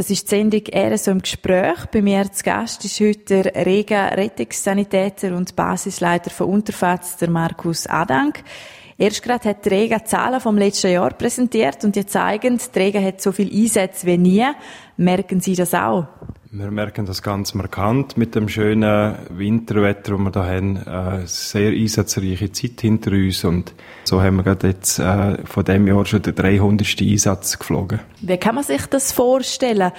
[0.00, 1.84] Das ist die Sendung «Er so im Gespräch».
[1.92, 7.86] Bei mir zu Gast ist heute der Rega Rettungssanitäter und Basisleiter von Unterfatz, der Markus
[7.86, 8.42] Adank.
[8.96, 12.98] Erst gerade hat die Rega Zahlen vom letzten Jahr präsentiert und die zeigen, die Rega
[12.98, 14.46] hat so viel Einsätze wie nie.
[14.96, 16.06] Merken Sie das auch?
[16.52, 20.78] Wir merken das ganz markant mit dem schönen Winterwetter, das wir da haben.
[20.78, 23.72] Eine sehr einsatzreiche Zeit hinter uns und
[24.02, 27.02] so haben wir gerade jetzt äh, von dem Jahr schon den 300.
[27.02, 28.00] Einsatz geflogen.
[28.20, 29.92] Wie kann man sich das vorstellen?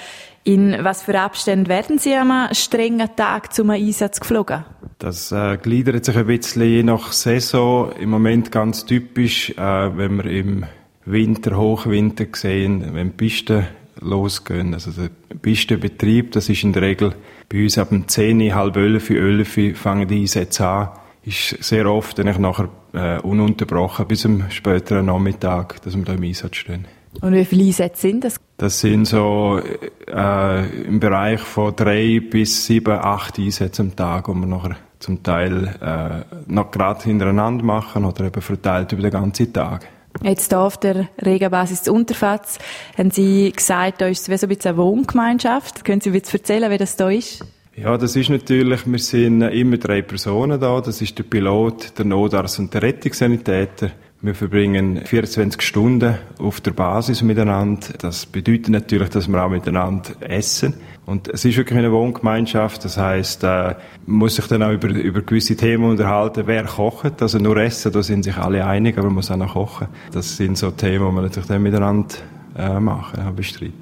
[0.43, 4.65] In was für Abständen werden Sie am strengen Tag zum Einsatz geflogen?
[4.99, 7.93] Das äh, gliedert sich ein bisschen je nach Saison.
[7.93, 9.55] Im Moment ganz typisch, äh,
[9.97, 10.65] wenn wir im
[11.05, 13.67] Winter, Hochwinter sehen, wenn die Pisten
[13.99, 14.73] losgehen.
[14.73, 15.09] Also der
[15.41, 17.15] Pistenbetrieb, das ist in der Regel
[17.49, 20.89] bei uns ab dem 10, halb 11, 11 fangen die Einsätze an.
[21.23, 26.23] Ist sehr oft dann nachher äh, ununterbrochen bis zum späteren Nachmittag, dass wir da im
[26.23, 26.87] Einsatz stehen.
[27.19, 28.37] Und wie viele Einsätze sind das?
[28.57, 29.59] Das sind so
[30.07, 35.21] äh, im Bereich von drei bis sieben, acht Einsätze am Tag, wo wir nachher zum
[35.21, 39.87] Teil äh, noch gerade hintereinander machen oder eben verteilt über den ganzen Tag.
[40.23, 42.59] Jetzt hier auf der Regenbasis Unterfatz
[42.95, 45.83] haben Sie gesagt, da ist es wie so ein bisschen eine Wohngemeinschaft.
[45.83, 47.43] Können Sie ein bisschen erzählen, wie das da ist?
[47.75, 50.79] Ja, das ist natürlich, wir sind immer drei Personen da.
[50.79, 53.91] Das ist der Pilot, der Notarzt und der Rettungssanitäter.
[54.23, 57.87] Wir verbringen 24 Stunden auf der Basis miteinander.
[57.97, 60.75] Das bedeutet natürlich, dass wir auch miteinander essen.
[61.07, 62.85] Und es ist wirklich eine Wohngemeinschaft.
[62.85, 66.43] Das heißt, äh, man muss sich dann auch über, über gewisse Themen unterhalten.
[66.45, 67.19] Wer kocht?
[67.19, 69.87] Also nur essen, da sind sich alle einig, aber man muss auch noch kochen.
[70.11, 72.15] Das sind so Themen, die man natürlich dann miteinander
[72.55, 73.73] äh, machen, ja, bestreiten.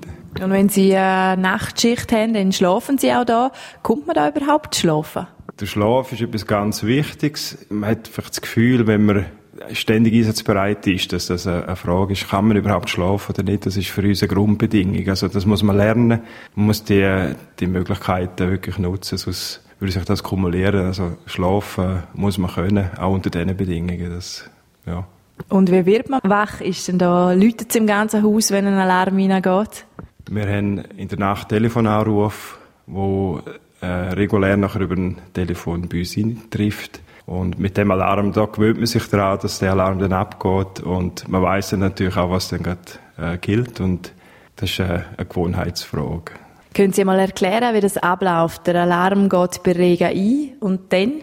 [0.42, 3.52] Und wenn Sie eine Nachtschicht haben, dann schlafen Sie auch da.
[3.84, 5.28] Kommt man da überhaupt zu schlafen?
[5.60, 7.66] Der Schlaf ist etwas ganz Wichtiges.
[7.70, 9.26] Man hat vielleicht das Gefühl, wenn man
[9.74, 13.78] ständig einsatzbereit ist, dass das eine Frage ist, kann man überhaupt schlafen oder nicht, das
[13.78, 15.08] ist für uns eine Grundbedingung.
[15.10, 16.22] Also das muss man lernen,
[16.56, 20.86] man muss die, die Möglichkeiten wirklich nutzen, sonst würde sich das kumulieren.
[20.86, 24.12] Also schlafen muss man können, auch unter diesen Bedingungen.
[24.12, 24.50] Das,
[24.86, 25.06] ja.
[25.48, 26.62] Und wie wird man wach?
[26.62, 29.86] Ist denn da Leute im ganzen Haus, wenn ein Alarm hineingeht?
[30.30, 33.42] Wir haben in der Nacht Telefonanruf, wo
[33.82, 36.16] äh, regulär nachher über ein Telefon bei uns
[36.50, 37.00] trifft.
[37.30, 41.28] Und mit dem Alarm, da gewöhnt man sich daran, dass der Alarm dann abgeht und
[41.28, 42.80] man weiß dann natürlich auch, was dann gerade
[43.18, 44.14] äh, gilt und
[44.56, 46.32] das ist äh, eine Gewohnheitsfrage.
[46.74, 48.66] Können Sie mal erklären, wie das abläuft?
[48.66, 51.22] Der Alarm geht bei Regen ein und dann?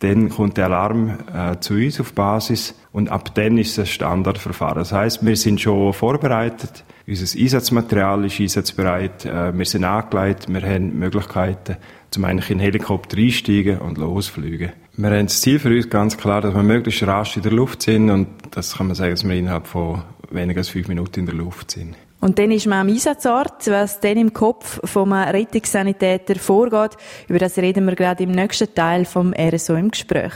[0.00, 3.86] Dann kommt der Alarm äh, zu uns auf Basis und ab dann ist es ein
[3.86, 4.78] Standardverfahren.
[4.78, 10.62] Das heißt, wir sind schon vorbereitet, unser Einsatzmaterial ist einsatzbereit, äh, wir sind angelegt, wir
[10.62, 11.76] haben Möglichkeiten,
[12.10, 14.72] zum einen in den Helikopter einsteigen und losfliegen.
[15.00, 17.82] Wir haben das Ziel für uns ganz klar, dass wir möglichst rasch in der Luft
[17.82, 21.26] sind und das kann man sagen, dass wir innerhalb von weniger als fünf Minuten in
[21.26, 21.94] der Luft sind.
[22.20, 26.96] Und dann ist man am Einsatzort, was dann im Kopf vom Rettungssanitäter vorgeht.
[27.28, 30.32] Über das reden wir gerade im nächsten Teil vom RSO im Gespräch.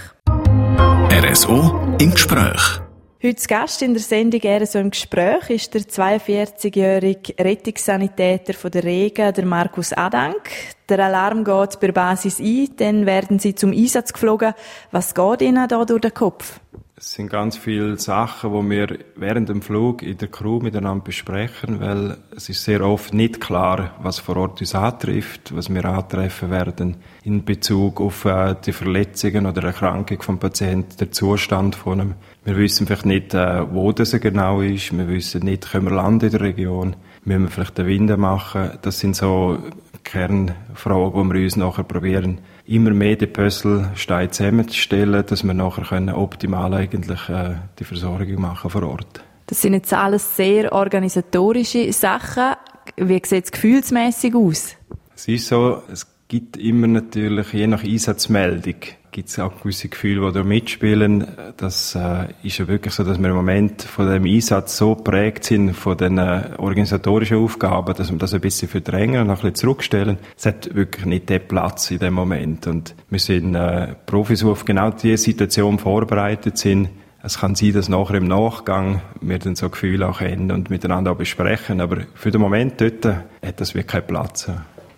[1.11, 2.81] RSO im Gespräch.
[3.25, 8.83] Heute Gast in der Sendung «Er so im Gespräch» ist der 42-jährige Rettungssanitäter von der
[8.83, 10.51] Rega, der Markus Adank.
[10.89, 14.55] Der Alarm geht bei Basis ein, dann werden sie zum Einsatz geflogen.
[14.91, 16.59] Was geht Ihnen da durch den Kopf?
[17.05, 21.81] Es sind ganz viele Sachen, die wir während dem Flug in der Crew miteinander besprechen,
[21.81, 26.53] weil es ist sehr oft nicht klar, was vor Ort uns antrifft, was wir antreffen
[26.53, 32.15] werden in Bezug auf äh, die Verletzungen oder Erkrankung vom Patienten, der Zustand von ihm.
[32.45, 34.97] Wir wissen vielleicht nicht, äh, wo das genau ist.
[34.97, 36.95] Wir wissen nicht, können wir landen in der Region?
[37.25, 38.79] Müssen wir vielleicht den Wind machen?
[38.81, 39.59] Das sind so
[40.05, 46.15] Kernfragen, die wir uns nachher probieren immer mehr die Puzzlesteine zusammenzustellen, dass wir nachher können
[46.15, 49.25] optimal eigentlich äh, die Versorgung machen vor Ort.
[49.47, 52.55] Das sind jetzt alles sehr organisatorische Sachen.
[52.97, 54.77] Wie sieht es gefühlsmässig aus?
[55.15, 58.77] Es ist so, es gibt immer natürlich, je nach Einsatzmeldung,
[59.11, 61.27] gibt es auch gewisse Gefühle, die da mitspielen.
[61.59, 65.45] Das äh, ist ja wirklich so, dass wir im Moment von dem Einsatz so prägt
[65.45, 69.57] sind, von den äh, organisatorischen Aufgaben, dass wir das ein bisschen verdrängen und ein bisschen
[69.57, 70.17] zurückstellen.
[70.35, 72.67] Es hat wirklich nicht den Platz in dem Moment.
[72.67, 76.89] Und wir sind äh, Profis, die auf genau diese Situation vorbereitet sind.
[77.23, 81.13] Es kann sein, dass nachher im Nachgang wir dann so Gefühle auch kennen und miteinander
[81.13, 81.83] auch besprechen.
[81.83, 84.51] Aber für den Moment dort hat das wirklich keinen Platz.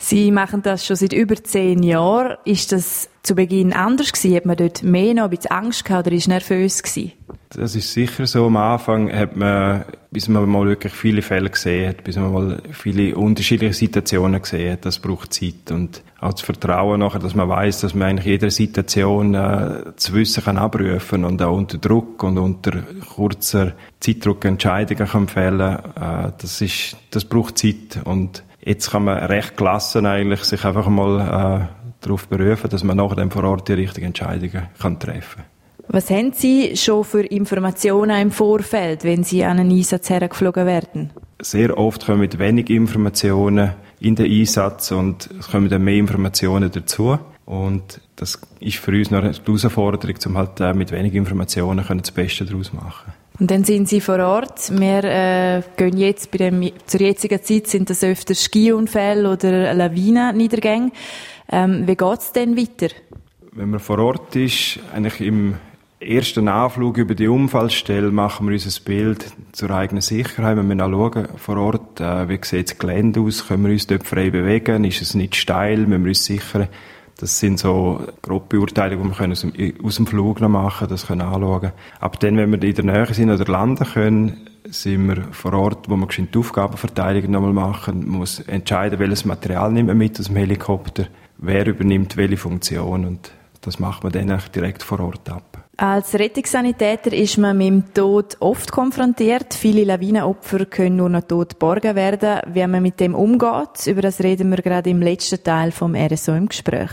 [0.07, 2.37] Sie machen das schon seit über zehn Jahren.
[2.45, 4.37] Ist das zu Beginn anders gewesen?
[4.37, 7.13] Hat man dort mehr noch ein bisschen Angst gehabt oder ist nervös gewesen?
[7.49, 8.45] Das ist sicher so.
[8.45, 12.63] Am Anfang hat man, bis man mal wirklich viele Fälle gesehen hat, bis man mal
[12.73, 17.49] viele unterschiedliche Situationen gesehen hat, das braucht Zeit und auch das Vertrauen nachher, dass man
[17.49, 22.23] weiß, dass man eigentlich jeder Situation äh, zu Wissen kann abrufen und auch unter Druck
[22.25, 22.83] und unter
[23.15, 25.79] kurzer Zeitdruck Entscheidungen kann fällen.
[25.79, 30.89] Äh, das ist, das braucht Zeit und Jetzt kann man recht gelassen eigentlich sich einfach
[30.89, 35.55] mal äh, darauf berufen, dass man nachher vor Ort die richtigen Entscheidungen kann treffen kann.
[35.89, 41.11] Was haben Sie schon für Informationen im Vorfeld, wenn Sie an einen Einsatz hergeflogen werden?
[41.43, 46.71] Sehr oft kommen mit wenig Informationen in den Einsatz und es kommen dann mehr Informationen
[46.71, 47.19] dazu.
[47.45, 52.11] Und das ist für uns noch eine Herausforderung, um halt äh, mit wenig Informationen das
[52.11, 53.13] Beste daraus machen.
[53.41, 54.71] Und dann sind Sie vor Ort.
[54.71, 60.93] Wir äh, gehen jetzt bei dem, zur jetzigen Zeit sind das öfter Skiunfälle oder Lawinenniedergänge.
[61.51, 62.95] Ähm, wie geht's denn weiter?
[63.53, 65.55] Wenn man vor Ort ist, eigentlich im
[65.99, 70.57] ersten Anflug über die Unfallstelle machen wir uns ein Bild zur eigenen Sicherheit.
[70.57, 73.87] Wir müssen auch schauen, vor Ort, äh, wie sieht das Gelände aus, können wir uns
[73.87, 76.69] dort frei bewegen, ist es nicht steil, müssen wir uns sichern.
[77.25, 81.07] Das sind so grobe Beurteilungen, die wir aus dem, aus dem Flug noch machen, das
[81.07, 81.73] können anschauen.
[81.99, 85.89] Aber dann, wenn wir in der Nähe sind oder landen können, sind wir vor Ort,
[85.89, 90.27] wo wir die Aufgabenverteilung nochmal machen, man muss entscheiden, welches Material nimmt man mit aus
[90.27, 91.07] dem Helikopter,
[91.39, 93.33] wer übernimmt welche Funktion und
[93.63, 95.64] das macht man dann direkt vor Ort ab.
[95.77, 99.55] Als Rettungssanitäter ist man mit dem Tod oft konfrontiert.
[99.55, 102.41] Viele Lawinenopfer können nur noch tot geborgen werden.
[102.47, 106.35] Wie man mit dem umgeht, über das reden wir gerade im letzten Teil vom RSO
[106.35, 106.91] im Gespräch.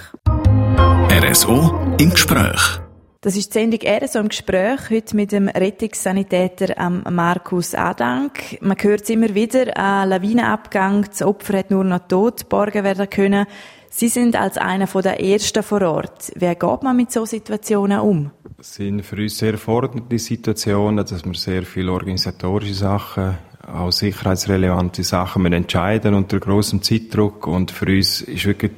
[1.11, 2.79] RSO im Gespräch.
[3.23, 8.57] Das ist die Sendung RSO im Gespräch, heute mit dem Rettungssanitäter Markus Adank.
[8.61, 13.07] Man hört es immer wieder, ein Lawinenabgang, das Opfer hat nur noch tot geborgen werden
[13.11, 13.45] können.
[13.93, 16.31] Sie sind als einer der Ersten vor Ort.
[16.35, 18.31] Wie geht man mit so Situationen um?
[18.57, 25.03] Das sind für uns sehr fordernde Situationen, dass wir sehr viele organisatorische Sachen, auch sicherheitsrelevante
[25.03, 27.47] Sachen entscheiden unter großem Zeitdruck.
[27.47, 28.71] Und für uns ist wirklich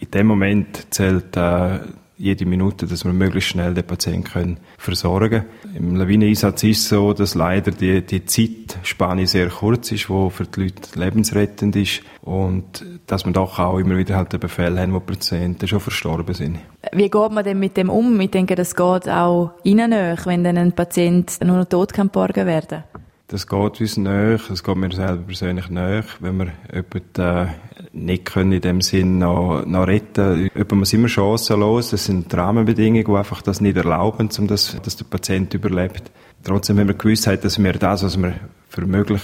[0.00, 1.78] in dem Moment zählt äh,
[2.18, 5.44] jede Minute, dass wir möglichst schnell den Patienten können versorgen
[5.74, 10.44] Im Lawineneinsatz ist es so, dass leider die, die Zeitspanne sehr kurz ist, wo für
[10.44, 14.92] die Leute lebensrettend ist und dass wir doch auch immer wieder halt den Befehl haben,
[14.92, 16.58] wo Patienten schon verstorben sind.
[16.92, 18.20] Wie geht man denn mit dem um?
[18.20, 22.08] Ich denke, das geht auch Ihnen nach, wenn dann ein Patient nur noch tot kann
[22.08, 22.82] geborgen werden
[23.28, 27.46] das geht uns nach, das geht mir selber persönlich nach, wenn wir jemanden äh,
[27.92, 30.50] nicht können in dem Sinn noch, noch retten.
[30.54, 34.96] Jemand muss immer chancenlos, das sind Rahmenbedingungen, die einfach das nicht erlauben, um das, dass
[34.96, 36.10] der Patient überlebt.
[36.42, 38.32] Trotzdem haben wir Gewissheit, dass wir das, was wir
[38.70, 39.22] für möglich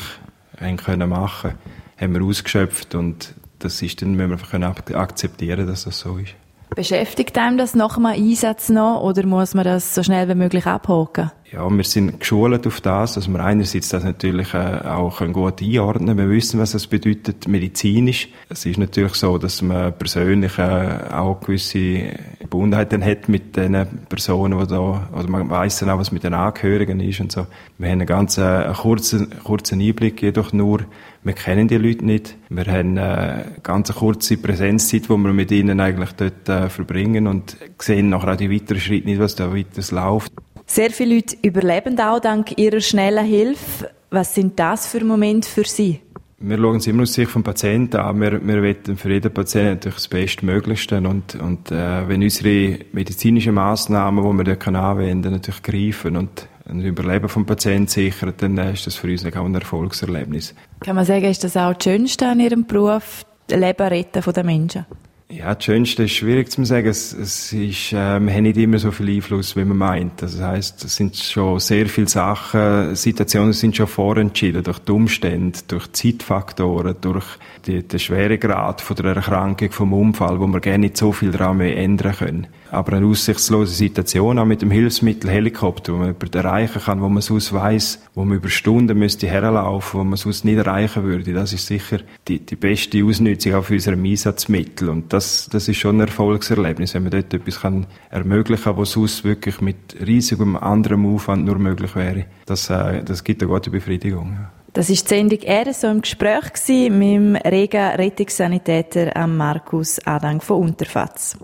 [0.60, 1.54] haben können machen,
[1.98, 6.34] haben wir ausgeschöpft und das ist dann, müssen wir einfach akzeptieren, dass das so ist.
[6.76, 10.66] Beschäftigt einem das nach einem Einsatz noch oder muss man das so schnell wie möglich
[10.66, 11.30] abhaken?
[11.54, 16.16] Ja, wir sind geschult auf das, dass wir einerseits das natürlich äh, auch gut einordnen
[16.16, 16.18] können.
[16.18, 18.28] Wir wissen, was das bedeutet medizinisch.
[18.48, 22.06] Es ist natürlich so, dass man persönlich äh, auch gewisse
[22.40, 26.34] Verbundenheiten hat mit den Personen, die da, oder man weiss dann auch, was mit den
[26.34, 27.46] Angehörigen ist und so.
[27.78, 30.80] Wir haben einen ganz äh, kurzen, kurzen Einblick, jedoch nur,
[31.22, 32.36] wir kennen die Leute nicht.
[32.48, 38.08] Wir haben eine ganz kurze Präsenzzeit, die wir mit ihnen eigentlich dort verbringen und sehen
[38.08, 40.32] nachher auch die weiteren Schritte nicht, was da weiter läuft.
[40.66, 43.90] Sehr viele Leute überleben auch dank ihrer schnellen Hilfe.
[44.10, 46.00] Was sind das für Momente für Sie?
[46.38, 48.20] Wir schauen es immer aus Sicht vom Patienten an.
[48.20, 50.98] Wir, wir wollen für jeden Patienten natürlich das Bestmöglichste.
[50.98, 56.48] Und, und äh, wenn unsere medizinischen Massnahmen, die wir dort anwenden können, natürlich greifen und
[56.68, 60.54] ein Überleben vom Patienten sichern, dann ist das für uns auch ein Erfolgserlebnis.
[60.80, 64.44] Kann man sagen, ist das auch das Schönste an Ihrem Beruf, das Leben retten der
[64.44, 64.86] Menschen?
[65.30, 66.86] Ja, das Schönste ist schwierig zu sagen.
[66.86, 70.20] Es, es ist, äh, wir haben nicht immer so viel Einfluss, wie man meint.
[70.20, 75.58] Das heißt, es sind schon sehr viele Sachen, Situationen sind schon vorentschieden durch die Umstände,
[75.66, 77.24] durch Zeitfaktoren, durch
[77.66, 81.56] die, den Schweregrad von der Erkrankung, vom Unfall, wo wir gerne nicht so viel daran
[81.56, 82.46] mehr ändern können.
[82.70, 87.08] Aber eine aussichtslose Situation, auch mit dem Hilfsmittel Helikopter, wo man jemanden erreichen kann, wo
[87.08, 91.32] man sonst weiss, wo man über Stunden müsste herlaufen, wo man sonst nicht erreichen würde,
[91.32, 94.88] das ist sicher die, die beste Ausnutzung auf unserem Einsatzmittel.
[94.88, 98.90] Und das, das ist schon ein Erfolgserlebnis, wenn man dort etwas kann ermöglichen kann, was
[98.90, 102.26] sonst wirklich mit riesigem anderem Aufwand nur möglich wäre.
[102.46, 104.38] Das, äh, das gibt eine gute Befriedigung.
[104.72, 106.50] Das ist die Sendung «RSO im Gespräch»
[106.90, 111.36] mit dem regen Rettungssanitäter Markus Adang von Unterfatz.